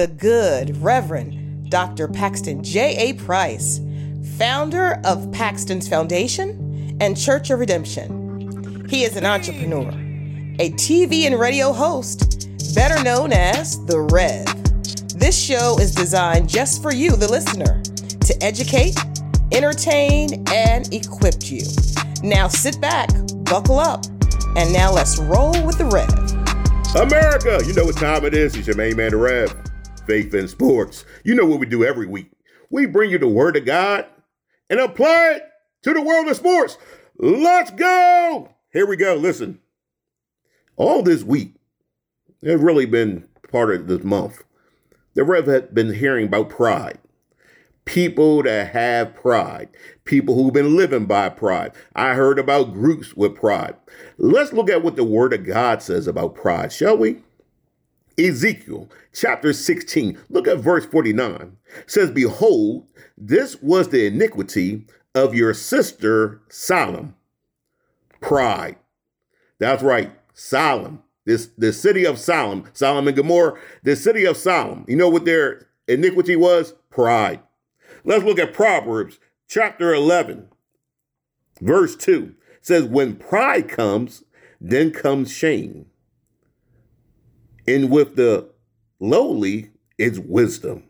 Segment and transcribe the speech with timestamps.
[0.00, 2.08] the good Reverend Dr.
[2.08, 3.12] Paxton J.A.
[3.22, 3.82] Price,
[4.38, 8.86] founder of Paxton's Foundation and Church of Redemption.
[8.88, 9.90] He is an entrepreneur,
[10.58, 14.46] a TV and radio host, better known as The Rev.
[15.18, 17.82] This show is designed just for you, the listener,
[18.20, 18.96] to educate,
[19.52, 21.66] entertain, and equip you.
[22.22, 23.10] Now sit back,
[23.44, 24.06] buckle up,
[24.56, 26.08] and now let's roll with the Rev.
[26.96, 28.56] America, you know what time it is.
[28.56, 29.69] It's your main man, the Rev.
[30.06, 31.04] Faith in sports.
[31.24, 32.30] You know what we do every week.
[32.70, 34.06] We bring you the word of God
[34.68, 35.42] and apply it
[35.82, 36.78] to the world of sports.
[37.18, 38.48] Let's go.
[38.72, 39.14] Here we go.
[39.14, 39.60] Listen,
[40.76, 41.54] all this week,
[42.42, 44.44] it's really been part of this month.
[45.14, 46.98] The Rev had been hearing about pride
[47.90, 49.68] people that have pride,
[50.04, 51.72] people who've been living by pride.
[51.96, 53.74] I heard about groups with pride.
[54.16, 57.22] Let's look at what the Word of God says about pride, shall we?
[58.18, 61.56] Ezekiel chapter 16, look at verse 49.
[61.86, 62.86] Says, Behold,
[63.16, 67.14] this was the iniquity of your sister Sodom.
[68.20, 68.76] Pride.
[69.58, 71.02] That's right, Sodom.
[71.26, 74.84] This the city of Sodom, Sodom and Gomorrah, the city of Sodom.
[74.88, 76.74] You know what their iniquity was?
[76.90, 77.40] Pride.
[78.04, 80.48] Let's look at Proverbs chapter 11,
[81.60, 82.34] verse 2.
[82.62, 84.24] Says, When pride comes,
[84.60, 85.86] then comes shame.
[87.66, 88.50] And with the
[88.98, 90.84] lowly is wisdom.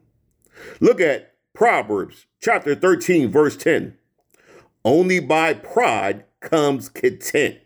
[0.80, 3.96] Look at Proverbs chapter 13, verse 10.
[4.84, 7.58] Only by pride comes content.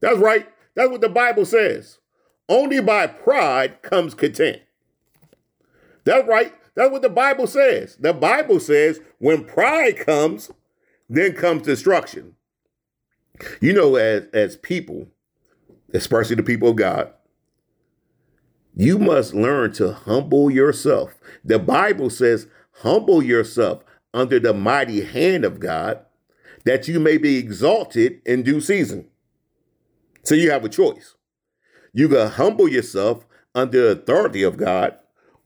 [0.00, 0.46] That's right.
[0.74, 1.98] That's what the Bible says.
[2.48, 4.62] Only by pride comes content.
[6.04, 6.52] That's right.
[6.74, 7.96] That's what the Bible says.
[7.96, 10.50] The Bible says when pride comes,
[11.08, 12.34] then comes destruction.
[13.60, 15.08] You know, as, as people,
[15.92, 17.12] especially the people of God,
[18.74, 21.14] you must learn to humble yourself.
[21.44, 22.48] The Bible says,
[22.82, 26.00] humble yourself under the mighty hand of God,
[26.64, 29.06] that you may be exalted in due season.
[30.24, 31.14] So you have a choice.
[31.92, 34.96] You can humble yourself under the authority of God,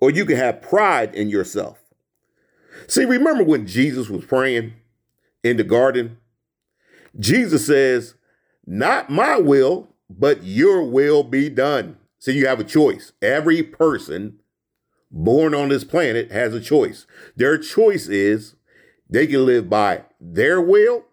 [0.00, 1.82] or you can have pride in yourself.
[2.86, 4.74] See, remember when Jesus was praying
[5.42, 6.18] in the garden?
[7.18, 8.14] Jesus says,
[8.66, 11.98] Not my will, but your will be done.
[12.18, 13.12] So you have a choice.
[13.22, 14.40] Every person
[15.10, 17.06] born on this planet has a choice.
[17.36, 18.54] Their choice is
[19.08, 21.04] they can live by their will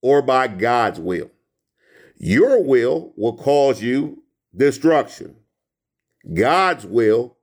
[0.00, 1.30] or by God's will.
[2.16, 4.22] Your will will cause you
[4.56, 5.36] destruction.
[6.32, 7.36] God's will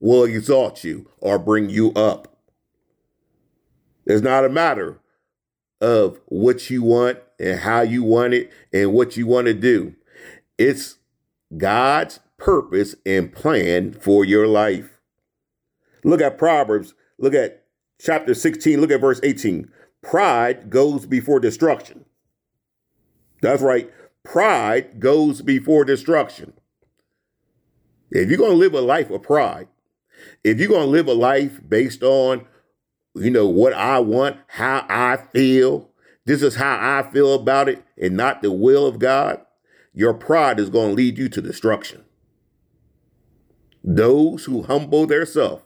[0.00, 2.38] will exalt you or bring you up.
[4.06, 4.98] It's not a matter
[5.80, 9.94] of what you want and how you want it and what you want to do.
[10.58, 10.96] It's
[11.56, 14.98] God's purpose and plan for your life.
[16.02, 17.64] Look at Proverbs, look at
[18.00, 19.70] chapter 16, look at verse 18.
[20.02, 22.06] Pride goes before destruction.
[23.42, 23.90] That's right.
[24.24, 26.54] Pride goes before destruction.
[28.10, 29.68] If you're going to live a life of pride,
[30.42, 32.46] if you're going to live a life based on,
[33.14, 35.90] you know, what I want, how I feel,
[36.24, 39.40] this is how I feel about it, and not the will of God,
[39.92, 42.04] your pride is going to lead you to destruction.
[43.82, 45.62] Those who humble themselves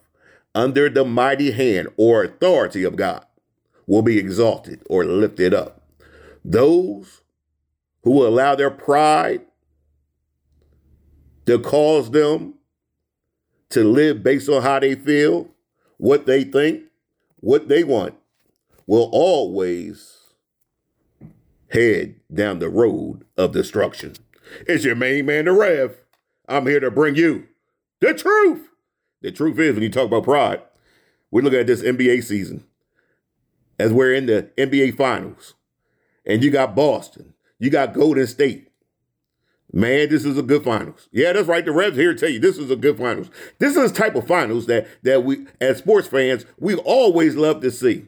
[0.54, 3.24] under the mighty hand or authority of God
[3.86, 5.82] will be exalted or lifted up.
[6.44, 7.22] Those
[8.02, 9.42] who will allow their pride
[11.46, 12.54] to cause them
[13.70, 15.48] to live based on how they feel,
[15.96, 16.84] what they think,
[17.40, 18.14] what they want,
[18.86, 20.18] will always
[21.68, 24.14] head down the road of destruction.
[24.68, 25.96] It's your main man, the Rev.
[26.48, 27.48] I'm here to bring you
[28.00, 28.68] the truth.
[29.22, 30.62] The truth is, when you talk about pride,
[31.30, 32.64] we look at this NBA season
[33.78, 35.54] as we're in the NBA finals,
[36.26, 38.68] and you got Boston, you got Golden State,
[39.76, 41.08] Man, this is a good finals.
[41.10, 41.64] Yeah, that's right.
[41.64, 43.28] The Revs here tell you this is a good finals.
[43.58, 47.72] This is type of finals that that we as sports fans we always love to
[47.72, 48.06] see.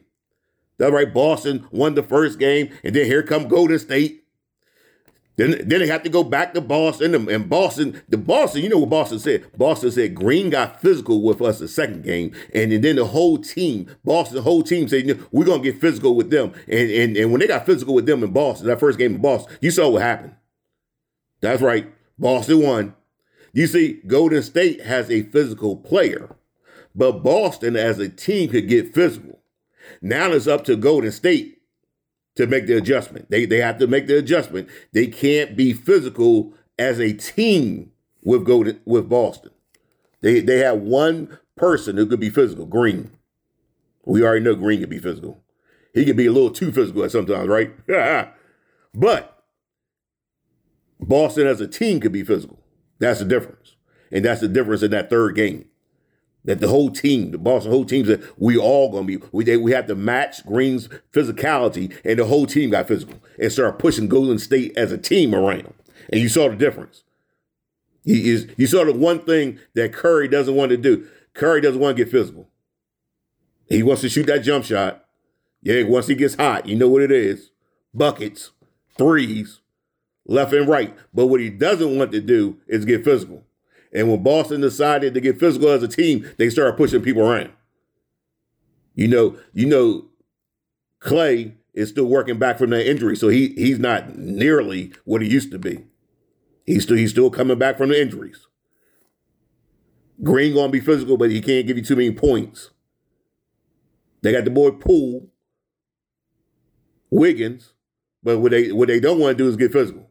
[0.77, 1.13] That's right.
[1.13, 4.23] Boston won the first game, and then here come Golden State.
[5.37, 8.01] Then, then they have to go back to Boston and, Boston.
[8.09, 9.45] The Boston, you know what Boston said?
[9.55, 13.37] Boston said Green got physical with us the second game, and, and then the whole
[13.37, 16.53] team, Boston, the whole team said we're gonna get physical with them.
[16.67, 19.21] And, and and when they got physical with them in Boston, that first game in
[19.21, 20.35] Boston, you saw what happened.
[21.39, 21.93] That's right.
[22.17, 22.95] Boston won.
[23.53, 26.35] You see, Golden State has a physical player,
[26.95, 29.39] but Boston as a team could get physical.
[30.01, 31.56] Now it's up to Golden State
[32.37, 33.29] to make the adjustment.
[33.29, 34.69] They, they have to make the adjustment.
[34.93, 37.91] They can't be physical as a team
[38.23, 39.51] with Golden with Boston.
[40.21, 42.65] They they have one person who could be physical?
[42.65, 43.11] Green.
[44.05, 45.43] We already know Green could be physical.
[45.93, 47.73] He could be a little too physical at sometimes, right?
[48.93, 49.43] but
[50.99, 52.59] Boston as a team could be physical.
[52.99, 53.75] That's the difference.
[54.11, 55.65] And that's the difference in that third game.
[56.47, 59.57] That the whole team, the Boston whole team said we all gonna be we they,
[59.57, 64.07] we have to match Green's physicality, and the whole team got physical and started pushing
[64.07, 65.73] Golden State as a team around.
[66.09, 67.03] And you saw the difference.
[68.05, 71.05] He is you saw the one thing that Curry doesn't want to do.
[71.33, 72.47] Curry doesn't want to get physical.
[73.67, 75.03] He wants to shoot that jump shot.
[75.61, 77.51] Yeah, once he gets hot, you know what it is.
[77.93, 78.51] Buckets,
[78.97, 79.59] threes,
[80.25, 80.95] left and right.
[81.13, 83.43] But what he doesn't want to do is get physical.
[83.93, 87.51] And when Boston decided to get physical as a team, they started pushing people around.
[88.95, 90.05] You know, you know,
[90.99, 95.29] Klay is still working back from that injury, so he he's not nearly what he
[95.29, 95.85] used to be.
[96.65, 98.47] He's still he's still coming back from the injuries.
[100.23, 102.71] Green gonna be physical, but he can't give you too many points.
[104.23, 105.29] They got the boy Poole,
[107.11, 107.73] Wiggins,
[108.23, 110.09] but what they what they don't want to do is get physical,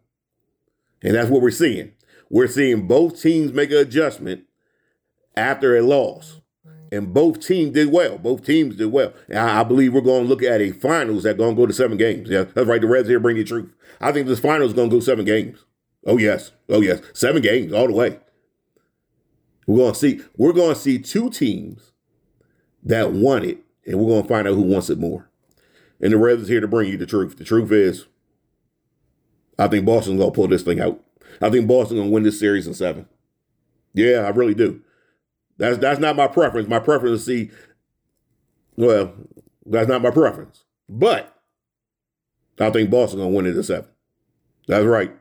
[1.02, 1.92] and that's what we're seeing.
[2.30, 4.44] We're seeing both teams make an adjustment
[5.36, 6.40] after a loss.
[6.92, 8.16] And both teams did well.
[8.16, 9.12] Both teams did well.
[9.28, 11.72] And I, believe we're going to look at a finals that's going to go to
[11.72, 12.28] seven games.
[12.30, 12.80] Yeah, that's right.
[12.80, 13.74] The Revs here bring you the truth.
[14.00, 15.64] I think this finals is going to go seven games.
[16.06, 16.52] Oh yes.
[16.68, 17.00] Oh yes.
[17.12, 18.20] Seven games all the way.
[19.66, 20.20] We're going to see.
[20.36, 21.90] We're going to see two teams
[22.84, 25.28] that won it, and we're going to find out who wants it more.
[26.00, 27.36] And the Revs is here to bring you the truth.
[27.36, 28.06] The truth is,
[29.58, 31.02] I think Boston's going to pull this thing out.
[31.40, 33.06] I think Boston gonna win this series in seven.
[33.94, 34.80] Yeah, I really do.
[35.58, 36.68] That's that's not my preference.
[36.68, 37.50] My preference is see.
[38.76, 39.14] Well,
[39.64, 40.64] that's not my preference.
[40.88, 41.34] But
[42.60, 43.88] I think Boston gonna win it in seven.
[44.68, 45.12] That's right.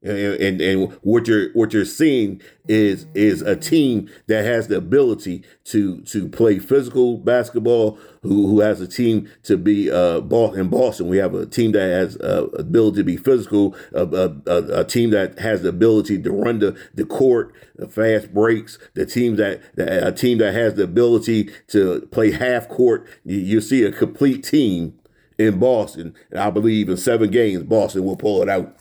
[0.00, 4.76] And, and and what you're what you're seeing is is a team that has the
[4.76, 7.98] ability to to play physical basketball.
[8.22, 11.08] Who who has a team to be uh in Boston?
[11.08, 13.74] We have a team that has uh, ability to be physical.
[13.92, 14.04] A,
[14.46, 18.78] a, a, team that has the ability to run the the court, the fast breaks.
[18.94, 23.08] The team that, that a team that has the ability to play half court.
[23.24, 24.98] You, you see a complete team
[25.38, 26.14] in Boston.
[26.30, 28.76] And I believe in seven games, Boston will pull it out.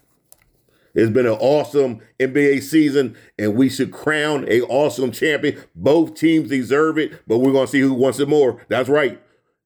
[0.97, 5.61] It's been an awesome NBA season, and we should crown a awesome champion.
[5.75, 8.65] Both teams deserve it, but we're gonna see who wants it more.
[8.67, 9.21] That's right.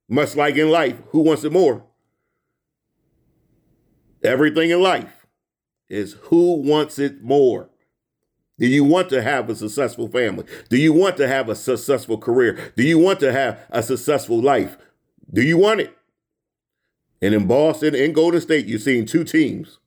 [0.09, 1.85] Much like in life, who wants it more?
[4.21, 5.25] Everything in life
[5.87, 7.69] is who wants it more.
[8.59, 10.43] Do you want to have a successful family?
[10.67, 12.73] Do you want to have a successful career?
[12.75, 14.77] Do you want to have a successful life?
[15.33, 15.97] Do you want it?
[17.21, 19.79] And in Boston and Golden State, you're seeing two teams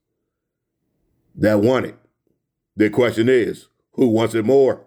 [1.34, 1.96] that want it.
[2.76, 4.84] The question is, who wants it more?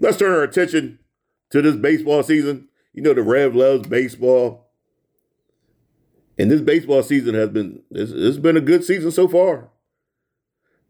[0.00, 0.98] Let's turn our attention
[1.50, 2.68] to this baseball season.
[2.92, 4.66] You know, the Rev loves baseball.
[6.36, 9.70] And this baseball season has been, it's, it's been a good season so far.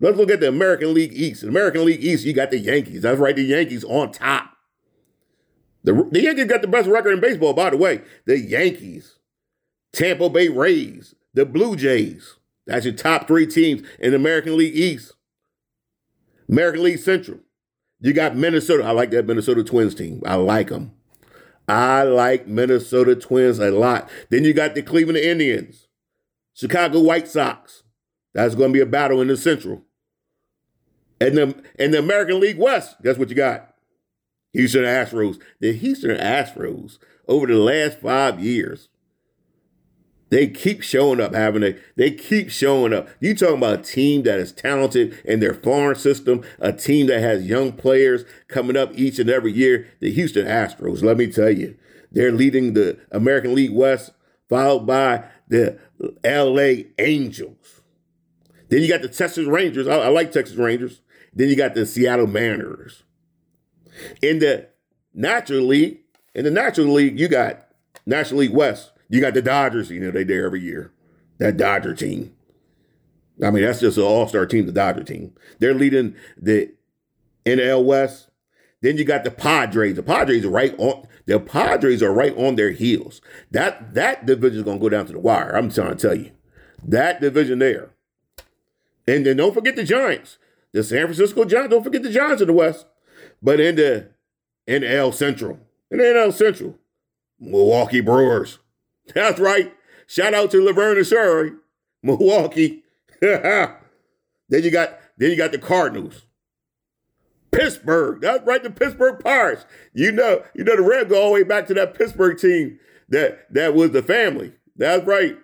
[0.01, 1.43] Let's look at the American League East.
[1.43, 3.03] In American League East, you got the Yankees.
[3.03, 4.51] That's right, the Yankees on top.
[5.83, 8.01] The, the Yankees got the best record in baseball, by the way.
[8.25, 9.19] The Yankees,
[9.93, 14.77] Tampa Bay Rays, the Blue Jays, that's your top three teams in the American League
[14.77, 15.13] East.
[16.49, 17.41] American League Central.
[18.01, 18.85] You got Minnesota.
[18.85, 20.23] I like that Minnesota Twins team.
[20.27, 20.93] I like them.
[21.67, 24.11] I like Minnesota Twins a lot.
[24.29, 25.89] Then you got the Cleveland Indians,
[26.53, 27.83] Chicago White Sox.
[28.35, 29.83] That's going to be a battle in the Central.
[31.21, 33.75] And the in the American League West, guess what you got?
[34.53, 35.41] Houston Astros.
[35.61, 38.89] The Houston Astros over the last five years
[40.31, 43.09] they keep showing up, having a they keep showing up.
[43.21, 47.21] You talking about a team that is talented in their farm system, a team that
[47.21, 49.89] has young players coming up each and every year.
[50.01, 51.77] The Houston Astros, let me tell you,
[52.11, 54.13] they're leading the American League West,
[54.49, 55.79] followed by the
[56.25, 57.83] LA Angels.
[58.71, 59.87] Then you got the Texas Rangers.
[59.87, 61.01] I, I like Texas Rangers.
[61.33, 63.03] Then you got the Seattle Mariners.
[64.23, 64.69] In the
[65.13, 66.01] Natural League,
[66.35, 67.69] in the Natural League, you got
[68.07, 68.91] National League West.
[69.15, 70.91] You got the Dodgers, you know, they there every year.
[71.39, 72.35] That Dodger team.
[73.41, 75.33] I mean, that's just an all-star team, the Dodger team.
[75.61, 76.73] They're leading the
[77.47, 78.31] NL West.
[78.81, 79.95] Then you got the Padres.
[79.95, 83.21] The Padres are right on the Padres are right on their heels.
[83.53, 85.57] That that division is gonna go down to the wire.
[85.57, 86.33] I'm trying to tell you.
[86.83, 87.91] That division there.
[89.07, 90.39] And then don't forget the Giants.
[90.73, 91.71] The San Francisco Giants.
[91.71, 92.85] Don't forget the Giants in the West.
[93.41, 94.09] But in the
[94.67, 95.61] NL Central.
[95.89, 96.77] In the NL Central.
[97.39, 98.59] Milwaukee Brewers.
[99.15, 99.73] That's right.
[100.07, 101.53] Shout out to Laverne and Shirley,
[102.03, 102.85] Milwaukee.
[103.21, 103.73] then
[104.51, 106.27] you got then you got the Cardinals,
[107.51, 108.21] Pittsburgh.
[108.21, 109.65] That's right, the Pittsburgh Pirates.
[109.93, 112.79] You know, you know the Revs go all the way back to that Pittsburgh team
[113.09, 114.53] that that was the family.
[114.77, 115.37] That's right.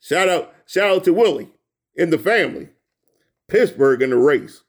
[0.00, 1.50] Shout out, shout out to Willie
[1.94, 2.70] in the family.
[3.48, 4.62] Pittsburgh in the race.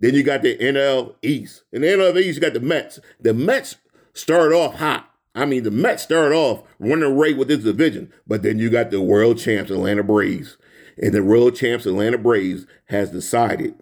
[0.00, 1.64] Then you got the NL East.
[1.72, 3.00] In the NL East, you got the Mets.
[3.20, 3.76] The Mets
[4.14, 5.07] started off hot.
[5.38, 8.90] I mean, the Mets started off running away with this division, but then you got
[8.90, 10.58] the world champs Atlanta Braves.
[11.00, 13.76] And the world champs Atlanta Braves has decided.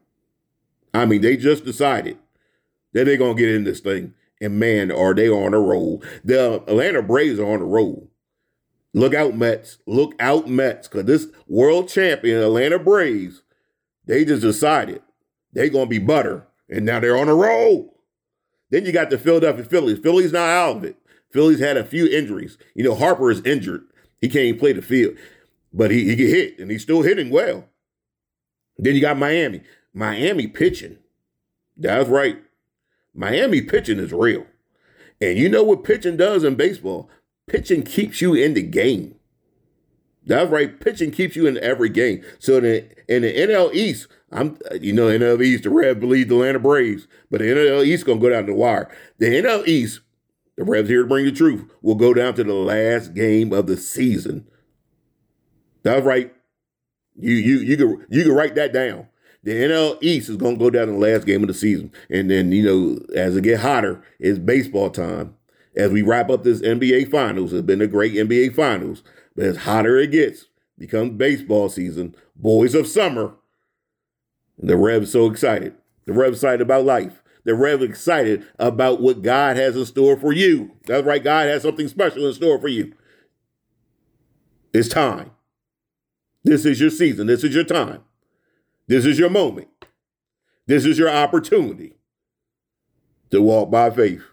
[0.92, 2.18] I mean, they just decided
[2.92, 4.12] that they're gonna get in this thing.
[4.38, 6.02] And man, are they on a roll.
[6.22, 8.10] The Atlanta Braves are on a roll.
[8.92, 9.78] Look out, Mets.
[9.86, 10.88] Look out, Mets.
[10.88, 13.42] Because this world champion, Atlanta Braves,
[14.04, 15.00] they just decided
[15.54, 16.46] they're going to be butter.
[16.68, 17.98] And now they're on a roll.
[18.70, 20.00] Then you got the Philadelphia Phillies.
[20.00, 20.96] Phillies not out of it.
[21.36, 22.56] Phillies had a few injuries.
[22.74, 23.84] You know, Harper is injured.
[24.22, 25.16] He can't play the field.
[25.70, 27.66] But he, he get hit, and he's still hitting well.
[28.78, 29.60] Then you got Miami.
[29.92, 30.96] Miami pitching.
[31.76, 32.38] That's right.
[33.14, 34.46] Miami pitching is real.
[35.20, 37.10] And you know what pitching does in baseball?
[37.46, 39.16] Pitching keeps you in the game.
[40.24, 40.80] That's right.
[40.80, 42.24] Pitching keeps you in every game.
[42.38, 46.28] So in the, in the NL East, I'm you know NL East, the Revs believe
[46.28, 48.90] the Atlanta Braves, but the NL East gonna go down the wire.
[49.18, 50.00] The NL East,
[50.56, 53.66] the Revs here to bring the truth, We'll go down to the last game of
[53.66, 54.46] the season.
[55.82, 56.32] That's right.
[57.14, 59.06] You you you can you can write that down.
[59.42, 62.30] The NL East is gonna go down to the last game of the season, and
[62.30, 65.36] then you know as it get hotter, it's baseball time.
[65.76, 69.02] As we wrap up this NBA Finals, it's been a great NBA Finals.
[69.36, 70.46] But as hotter it gets,
[70.78, 73.34] becomes baseball season, boys of summer.
[74.58, 75.74] The Revs so excited.
[76.06, 77.22] The Revs excited about life.
[77.46, 80.72] The Revs excited about what God has in store for you.
[80.86, 82.92] That's right, God has something special in store for you.
[84.74, 85.30] It's time.
[86.42, 87.28] This is your season.
[87.28, 88.02] This is your time.
[88.88, 89.68] This is your moment.
[90.66, 91.94] This is your opportunity
[93.30, 94.24] to walk by faith.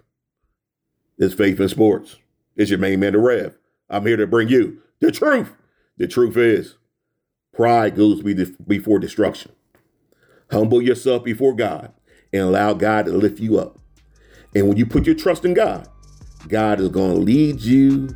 [1.19, 2.17] It's faith in sports.
[2.55, 3.55] It's your main man, the Rev.
[3.91, 5.53] I'm here to bring you the truth.
[5.97, 6.77] The truth is,
[7.53, 9.51] pride goes before destruction.
[10.49, 11.93] Humble yourself before God
[12.33, 13.79] and allow God to lift you up.
[14.55, 15.87] And when you put your trust in God,
[16.47, 18.09] God is going to lead you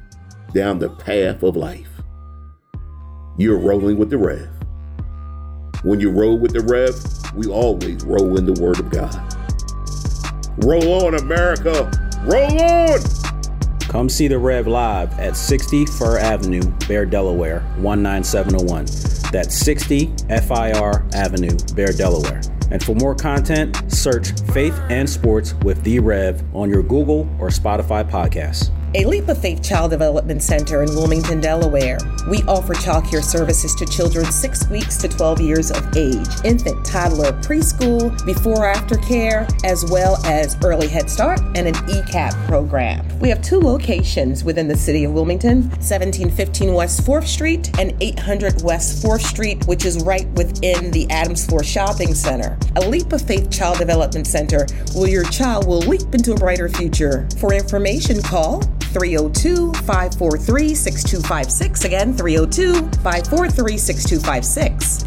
[0.54, 1.90] down the path of life.
[3.38, 4.50] You're rolling with the Rev.
[5.84, 6.96] When you roll with the Rev,
[7.36, 9.16] we always roll in the Word of God.
[10.66, 11.92] Roll on, America!
[12.24, 13.00] Roll on!
[13.80, 18.86] Come see the Rev live at 60 Fir Avenue, Bear, Delaware, 19701.
[19.32, 22.42] That's 60 FIR Avenue, Bear, Delaware.
[22.72, 27.50] And for more content, search Faith and Sports with The Rev on your Google or
[27.50, 31.98] Spotify podcasts a Leap of Faith Child Development Center in Wilmington, Delaware.
[32.30, 36.86] We offer child care services to children 6 weeks to 12 years of age, infant,
[36.86, 43.06] toddler, preschool, before after care, as well as early Head Start and an ECAP program.
[43.20, 48.62] We have two locations within the city of Wilmington 1715 West 4th Street and 800
[48.62, 52.58] West 4th Street, which is right within the Adams Four Shopping Center.
[52.76, 56.70] A Leap of Faith Child Development Center where your child will leap into a brighter
[56.70, 57.28] future.
[57.40, 58.62] For information, call
[58.94, 61.86] 302 543 6256.
[61.86, 65.07] Again, 302 543 6256.